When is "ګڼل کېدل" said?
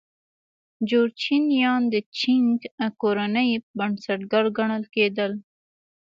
4.57-5.31